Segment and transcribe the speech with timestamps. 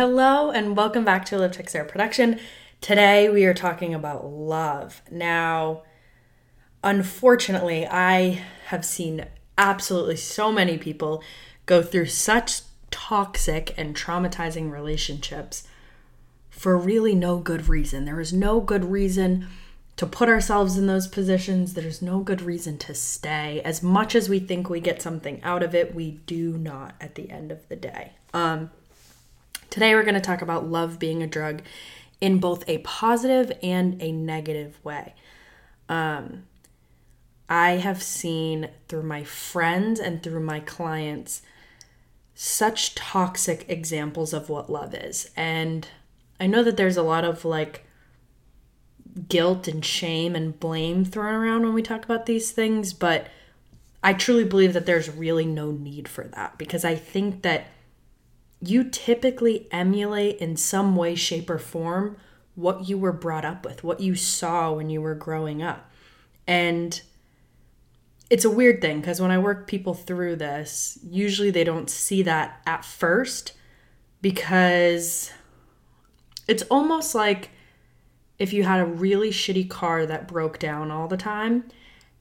[0.00, 2.40] Hello, and welcome back to Liv Tech production.
[2.80, 5.02] Today we are talking about love.
[5.10, 5.82] Now,
[6.82, 9.26] unfortunately, I have seen
[9.58, 11.22] absolutely so many people
[11.66, 15.68] go through such toxic and traumatizing relationships
[16.48, 18.06] for really no good reason.
[18.06, 19.48] There is no good reason
[19.96, 21.74] to put ourselves in those positions.
[21.74, 23.60] There's no good reason to stay.
[23.66, 27.16] As much as we think we get something out of it, we do not at
[27.16, 28.12] the end of the day.
[28.32, 28.70] Um,
[29.70, 31.62] Today, we're going to talk about love being a drug
[32.20, 35.14] in both a positive and a negative way.
[35.88, 36.44] Um,
[37.48, 41.42] I have seen through my friends and through my clients
[42.34, 45.30] such toxic examples of what love is.
[45.36, 45.86] And
[46.40, 47.84] I know that there's a lot of like
[49.28, 53.28] guilt and shame and blame thrown around when we talk about these things, but
[54.02, 57.66] I truly believe that there's really no need for that because I think that
[58.60, 62.16] you typically emulate in some way, shape, or form
[62.54, 65.90] what you were brought up with, what you saw when you were growing up.
[66.46, 67.00] And
[68.28, 72.22] it's a weird thing because when I work people through this, usually they don't see
[72.22, 73.54] that at first
[74.20, 75.32] because
[76.46, 77.50] it's almost like
[78.38, 81.64] if you had a really shitty car that broke down all the time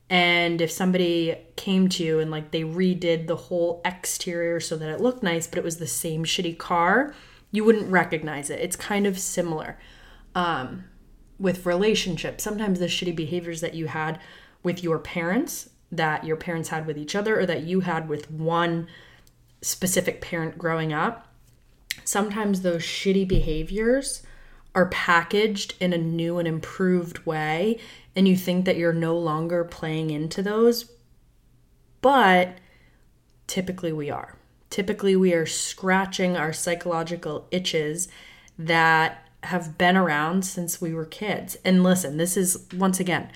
[0.10, 4.90] and if somebody came to you and like they redid the whole exterior so that
[4.90, 7.14] it looked nice but it was the same shitty car
[7.52, 8.60] you wouldn't recognize it.
[8.60, 9.78] It's kind of similar
[10.36, 10.86] um,
[11.40, 12.44] with relationships.
[12.44, 14.20] Sometimes the shitty behaviors that you had
[14.64, 18.30] with your parents that your parents had with each other or that you had with
[18.30, 18.88] one
[19.62, 21.28] specific parent growing up
[22.06, 24.22] sometimes those shitty behaviors
[24.80, 27.78] are packaged in a new and improved way
[28.16, 30.90] and you think that you're no longer playing into those
[32.02, 32.58] but
[33.46, 34.38] typically we are.
[34.70, 38.08] Typically we are scratching our psychological itches
[38.58, 41.58] that have been around since we were kids.
[41.66, 43.30] And listen this is once again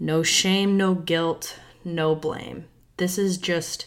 [0.00, 2.64] no shame no guilt no blame.
[2.96, 3.86] This is just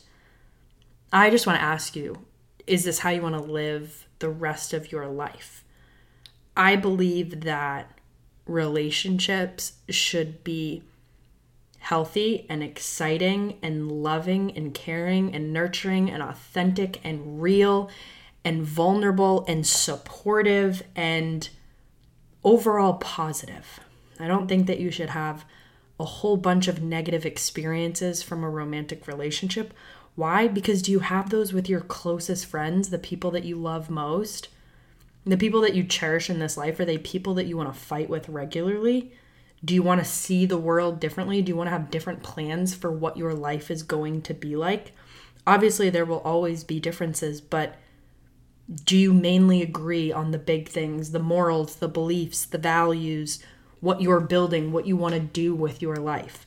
[1.11, 2.25] i just want to ask you
[2.65, 5.62] is this how you want to live the rest of your life
[6.55, 7.99] I believe that
[8.45, 10.83] relationships should be
[11.79, 17.89] healthy and exciting and loving and caring and nurturing and authentic and real
[18.45, 21.49] and vulnerable and supportive and
[22.43, 23.79] overall positive.
[24.19, 25.45] I don't think that you should have
[25.99, 29.73] a whole bunch of negative experiences from a romantic relationship.
[30.15, 30.47] Why?
[30.47, 34.49] Because do you have those with your closest friends, the people that you love most?
[35.25, 37.79] The people that you cherish in this life, are they people that you want to
[37.79, 39.13] fight with regularly?
[39.63, 41.41] Do you want to see the world differently?
[41.41, 44.55] Do you want to have different plans for what your life is going to be
[44.55, 44.91] like?
[45.47, 47.75] Obviously, there will always be differences, but
[48.85, 53.43] do you mainly agree on the big things, the morals, the beliefs, the values,
[53.79, 56.45] what you're building, what you want to do with your life?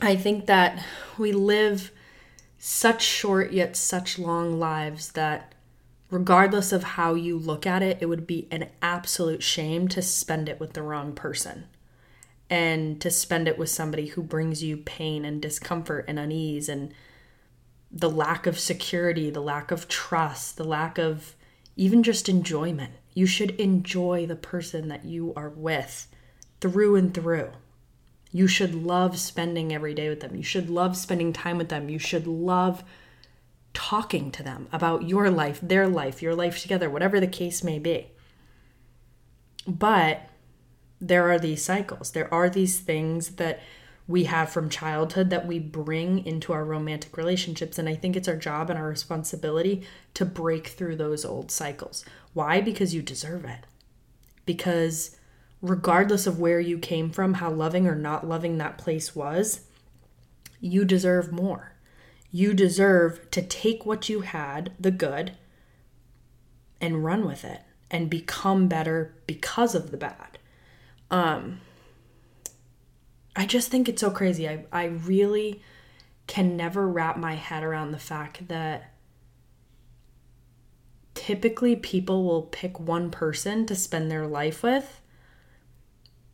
[0.00, 0.84] I think that
[1.18, 1.92] we live
[2.58, 5.54] such short yet such long lives that
[6.10, 10.48] regardless of how you look at it, it would be an absolute shame to spend
[10.48, 11.64] it with the wrong person
[12.48, 16.92] and to spend it with somebody who brings you pain and discomfort and unease and
[17.92, 21.34] the lack of security, the lack of trust, the lack of
[21.76, 22.92] even just enjoyment.
[23.14, 26.08] You should enjoy the person that you are with
[26.60, 27.50] through and through.
[28.32, 30.36] You should love spending every day with them.
[30.36, 31.88] You should love spending time with them.
[31.88, 32.84] You should love
[33.90, 37.76] talking to them about your life, their life, your life together, whatever the case may
[37.76, 38.06] be.
[39.66, 40.28] But
[41.00, 42.12] there are these cycles.
[42.12, 43.58] There are these things that
[44.06, 47.80] we have from childhood that we bring into our romantic relationships.
[47.80, 49.82] And I think it's our job and our responsibility
[50.14, 52.04] to break through those old cycles.
[52.32, 52.60] Why?
[52.60, 53.66] Because you deserve it.
[54.46, 55.16] Because
[55.62, 59.62] regardless of where you came from, how loving or not loving that place was,
[60.60, 61.72] you deserve more.
[62.30, 65.32] You deserve to take what you had, the good,
[66.80, 70.38] and run with it and become better because of the bad.
[71.10, 71.60] Um,
[73.34, 74.48] I just think it's so crazy.
[74.48, 75.62] I, I really
[76.26, 78.92] can never wrap my head around the fact that
[81.14, 85.00] typically people will pick one person to spend their life with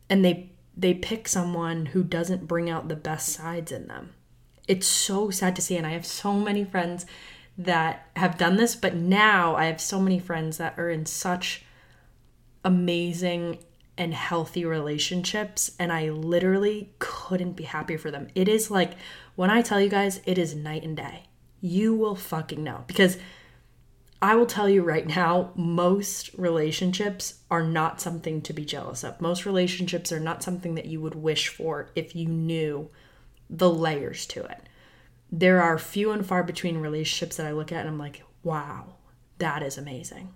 [0.09, 4.13] and they they pick someone who doesn't bring out the best sides in them
[4.67, 5.77] it's so sad to see.
[5.77, 7.05] And I have so many friends
[7.57, 11.63] that have done this, but now I have so many friends that are in such
[12.63, 13.59] amazing
[13.97, 18.27] and healthy relationships and I literally couldn't be happier for them.
[18.35, 18.93] It is like
[19.35, 21.23] when I tell you guys it is night and day.
[21.61, 23.17] You will fucking know because
[24.21, 29.21] I will tell you right now, most relationships are not something to be jealous of.
[29.21, 32.89] Most relationships are not something that you would wish for if you knew
[33.49, 34.61] the layers to it.
[35.31, 38.95] There are few and far between relationships that I look at and I'm like, wow,
[39.39, 40.33] that is amazing.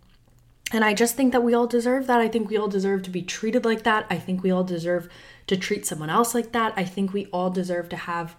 [0.74, 2.22] And I just think that we all deserve that.
[2.22, 4.06] I think we all deserve to be treated like that.
[4.10, 5.10] I think we all deserve
[5.48, 6.74] to treat someone else like that.
[6.78, 8.36] I think we all deserve to have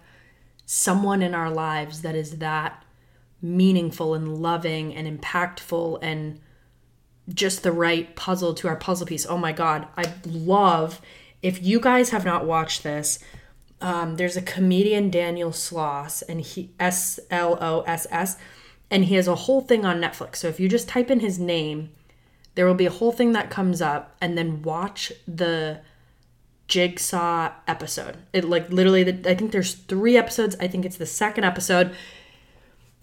[0.65, 2.83] someone in our lives that is that
[3.41, 6.39] meaningful and loving and impactful and
[7.29, 9.25] just the right puzzle to our puzzle piece.
[9.25, 9.87] Oh my God.
[9.95, 11.01] I love,
[11.41, 13.19] if you guys have not watched this,
[13.83, 18.37] um, there's a comedian, Daniel Sloss, and he, S L O S S,
[18.89, 20.37] and he has a whole thing on Netflix.
[20.37, 21.91] So if you just type in his name,
[22.55, 25.81] there will be a whole thing that comes up, and then watch the
[26.69, 28.19] jigsaw episode.
[28.31, 30.55] It like literally, the, I think there's three episodes.
[30.61, 31.93] I think it's the second episode,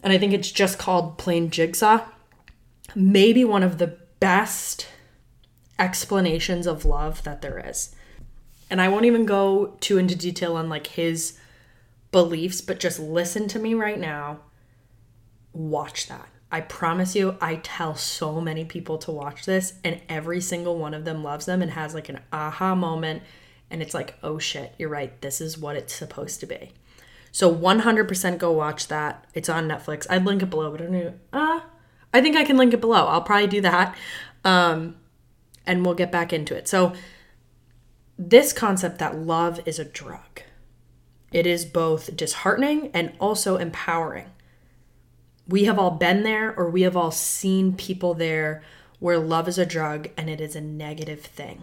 [0.03, 2.07] and I think it's just called Plain Jigsaw.
[2.95, 4.89] Maybe one of the best
[5.79, 7.95] explanations of love that there is.
[8.71, 11.39] And I won't even go too into detail on like his
[12.13, 14.41] beliefs, but just listen to me right now.
[15.53, 16.29] Watch that.
[16.53, 20.95] I promise you, I tell so many people to watch this, and every single one
[20.95, 23.23] of them loves them and has like an aha moment.
[23.71, 25.21] And it's like, oh shit, you're right.
[25.21, 26.73] This is what it's supposed to be.
[27.33, 29.25] So 100% go watch that.
[29.35, 30.07] It's on Netflix.
[30.11, 31.15] I'd link it below, but I don't know.
[31.33, 31.61] Uh,
[32.13, 33.07] I think I can link it below.
[33.07, 33.97] I'll probably do that.
[34.45, 34.97] Um,
[35.67, 36.67] and we'll get back into it.
[36.67, 36.95] So,
[38.23, 40.43] this concept that love is a drug,
[41.33, 44.27] it is both disheartening and also empowering.
[45.49, 48.63] We have all been there, or we have all seen people there
[48.99, 51.63] where love is a drug and it is a negative thing.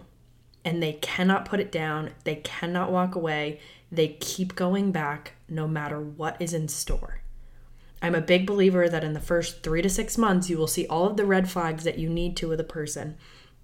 [0.64, 3.60] And they cannot put it down, they cannot walk away,
[3.92, 7.20] they keep going back no matter what is in store.
[8.02, 10.88] I'm a big believer that in the first three to six months, you will see
[10.88, 13.16] all of the red flags that you need to with a person.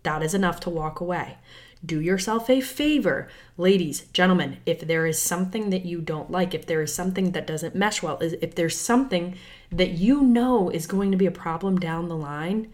[0.05, 1.39] That is enough to walk away.
[1.85, 6.67] Do yourself a favor, ladies, gentlemen, if there is something that you don't like, if
[6.67, 9.37] there is something that doesn't mesh well, if there's something
[9.71, 12.73] that you know is going to be a problem down the line,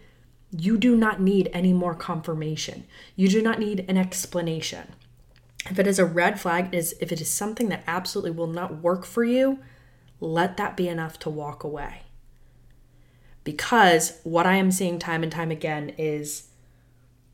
[0.51, 2.85] you do not need any more confirmation.
[3.15, 4.87] You do not need an explanation.
[5.69, 8.81] If it is a red flag, is if it is something that absolutely will not
[8.81, 9.59] work for you,
[10.19, 12.03] let that be enough to walk away.
[13.43, 16.47] Because what I am seeing time and time again is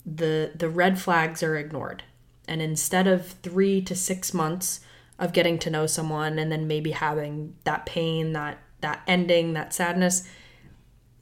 [0.07, 2.03] the the red flags are ignored.
[2.47, 4.79] And instead of 3 to 6 months
[5.19, 9.73] of getting to know someone and then maybe having that pain, that that ending, that
[9.73, 10.23] sadness,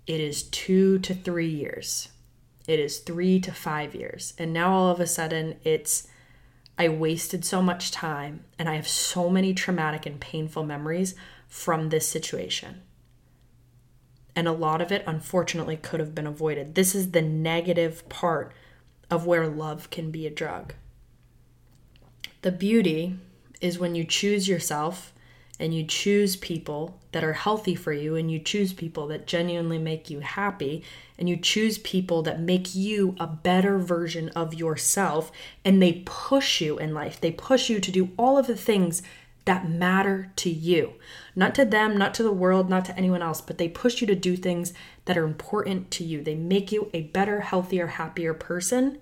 [0.05, 2.09] it is 2 to 3 years.
[2.67, 4.33] It is 3 to 5 years.
[4.37, 6.07] And now all of a sudden it's
[6.77, 11.15] I wasted so much time and I have so many traumatic and painful memories
[11.47, 12.81] from this situation.
[14.35, 16.75] And a lot of it, unfortunately, could have been avoided.
[16.75, 18.51] This is the negative part
[19.09, 20.73] of where love can be a drug.
[22.41, 23.17] The beauty
[23.61, 25.13] is when you choose yourself
[25.59, 29.77] and you choose people that are healthy for you and you choose people that genuinely
[29.77, 30.83] make you happy
[31.17, 35.31] and you choose people that make you a better version of yourself
[35.63, 37.21] and they push you in life.
[37.21, 39.01] They push you to do all of the things
[39.45, 40.93] that matter to you.
[41.35, 44.07] Not to them, not to the world, not to anyone else, but they push you
[44.07, 44.73] to do things
[45.05, 46.23] that are important to you.
[46.23, 48.99] They make you a better, healthier, happier person.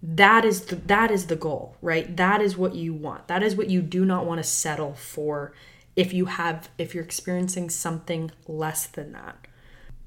[0.00, 2.16] That is the, that is the goal, right?
[2.16, 3.26] That is what you want.
[3.26, 5.52] That is what you do not want to settle for
[5.96, 9.48] if you have if you're experiencing something less than that.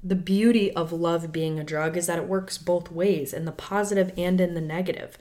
[0.02, 3.52] The beauty of love being a drug is that it works both ways, in the
[3.52, 5.18] positive and in the negative.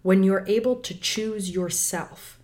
[0.00, 2.40] When you're able to choose yourself,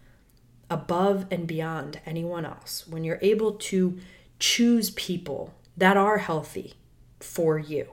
[0.70, 3.98] above and beyond anyone else, when you're able to
[4.38, 6.74] choose people that are healthy
[7.18, 7.88] for you,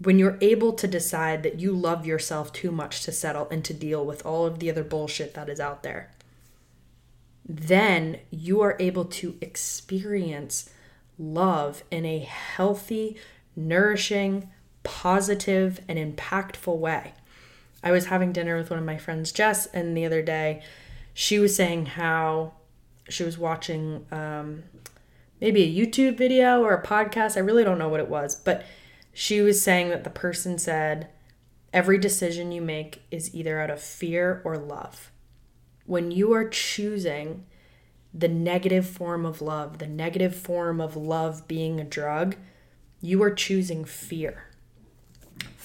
[0.00, 3.74] when you're able to decide that you love yourself too much to settle and to
[3.74, 6.12] deal with all of the other bullshit that is out there,
[7.44, 10.70] then you are able to experience
[11.18, 13.16] love in a healthy,
[13.56, 14.48] nourishing,
[14.84, 17.14] positive, and impactful way.
[17.82, 20.62] I was having dinner with one of my friends, Jess, and the other day
[21.20, 22.52] she was saying how
[23.08, 24.62] she was watching um,
[25.40, 27.36] maybe a YouTube video or a podcast.
[27.36, 28.64] I really don't know what it was, but
[29.12, 31.08] she was saying that the person said,
[31.72, 35.10] Every decision you make is either out of fear or love.
[35.86, 37.46] When you are choosing
[38.14, 42.36] the negative form of love, the negative form of love being a drug,
[43.00, 44.44] you are choosing fear.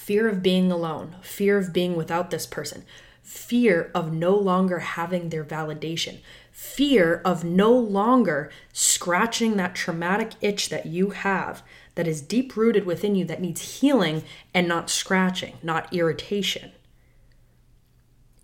[0.04, 2.84] Fear of being alone, fear of being without this person,
[3.22, 6.18] fear of no longer having their validation,
[6.52, 11.64] fear of no longer scratching that traumatic itch that you have
[11.96, 16.74] that is deep rooted within you that needs healing and not scratching, not irritation.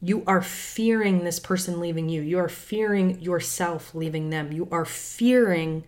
[0.01, 2.21] You are fearing this person leaving you.
[2.21, 4.53] You are fearing yourself leaving them.
[4.53, 5.83] You are fearing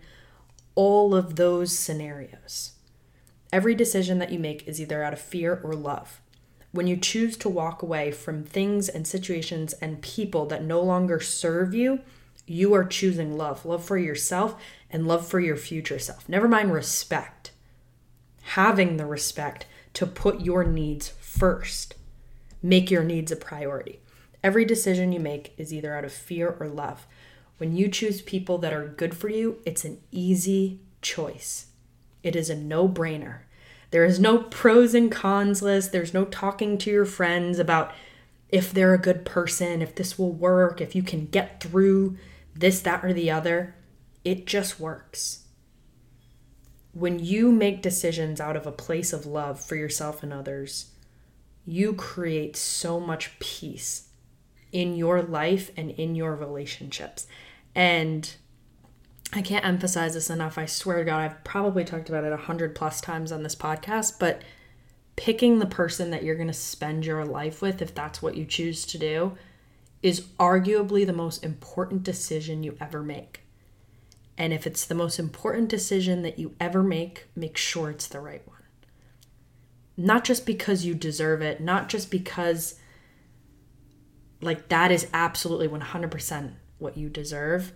[0.76, 2.71] all of those scenarios.
[3.52, 6.22] Every decision that you make is either out of fear or love.
[6.72, 11.20] When you choose to walk away from things and situations and people that no longer
[11.20, 12.00] serve you,
[12.48, 14.56] you are choosing love love for yourself
[14.90, 16.28] and love for your future self.
[16.30, 17.52] Never mind respect.
[18.42, 21.96] Having the respect to put your needs first,
[22.64, 24.00] make your needs a priority.
[24.44, 27.06] Every decision you make is either out of fear or love.
[27.58, 31.68] When you choose people that are good for you, it's an easy choice.
[32.24, 33.40] It is a no brainer.
[33.92, 35.92] There is no pros and cons list.
[35.92, 37.94] There's no talking to your friends about
[38.50, 42.18] if they're a good person, if this will work, if you can get through
[42.54, 43.76] this, that, or the other.
[44.24, 45.46] It just works.
[46.94, 50.92] When you make decisions out of a place of love for yourself and others,
[51.66, 54.10] you create so much peace
[54.72, 57.28] in your life and in your relationships.
[57.74, 58.34] And
[59.34, 60.58] I can't emphasize this enough.
[60.58, 63.56] I swear to God, I've probably talked about it a hundred plus times on this
[63.56, 64.42] podcast, but
[65.16, 68.46] picking the person that you're going to spend your life with, if that's what you
[68.46, 69.38] choose to do,
[70.04, 73.42] is arguably the most important decision you ever make.
[74.38, 78.20] And if it's the most important decision that you ever make, make sure it's the
[78.20, 78.58] right one.
[79.96, 82.80] Not just because you deserve it, not just because,
[84.42, 87.72] like, that is absolutely 100% what you deserve,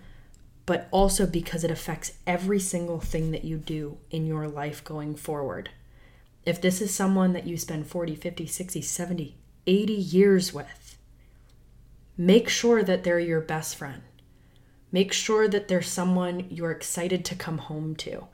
[0.65, 5.15] but also because it affects every single thing that you do in your life going
[5.15, 5.69] forward.
[6.45, 9.35] If this is someone that you spend 40, 50, 60, 70,
[9.67, 10.97] 80 years with,
[12.17, 14.01] make sure that they're your best friend.
[14.91, 18.27] Make sure that they're someone you're excited to come home to.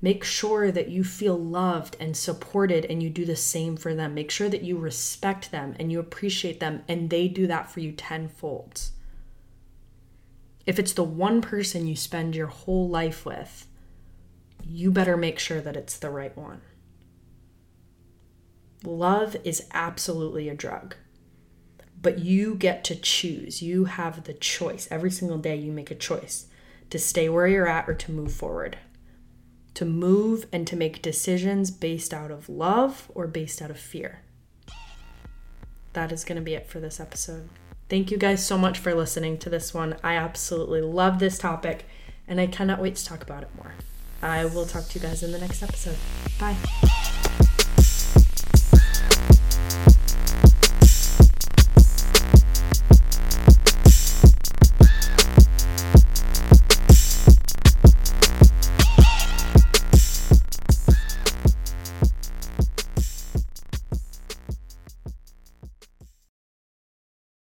[0.00, 4.14] Make sure that you feel loved and supported and you do the same for them.
[4.14, 7.80] Make sure that you respect them and you appreciate them and they do that for
[7.80, 8.90] you tenfold.
[10.66, 13.66] If it's the one person you spend your whole life with,
[14.62, 16.62] you better make sure that it's the right one.
[18.82, 20.94] Love is absolutely a drug,
[22.00, 23.62] but you get to choose.
[23.62, 24.88] You have the choice.
[24.90, 26.46] Every single day, you make a choice
[26.90, 28.78] to stay where you're at or to move forward.
[29.74, 34.22] To move and to make decisions based out of love or based out of fear.
[35.94, 37.48] That is going to be it for this episode.
[37.88, 39.96] Thank you guys so much for listening to this one.
[40.02, 41.86] I absolutely love this topic
[42.26, 43.72] and I cannot wait to talk about it more.
[44.22, 45.96] I will talk to you guys in the next episode.
[46.40, 46.56] Bye.